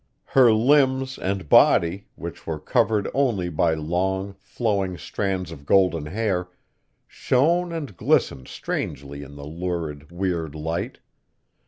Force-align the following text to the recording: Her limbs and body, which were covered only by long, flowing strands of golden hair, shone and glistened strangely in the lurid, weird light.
Her 0.29 0.51
limbs 0.51 1.19
and 1.19 1.47
body, 1.47 2.07
which 2.15 2.47
were 2.47 2.59
covered 2.59 3.07
only 3.13 3.49
by 3.49 3.75
long, 3.75 4.33
flowing 4.39 4.97
strands 4.97 5.51
of 5.51 5.63
golden 5.63 6.07
hair, 6.07 6.49
shone 7.05 7.71
and 7.71 7.95
glistened 7.95 8.47
strangely 8.47 9.21
in 9.21 9.35
the 9.35 9.45
lurid, 9.45 10.11
weird 10.11 10.55
light. 10.55 11.01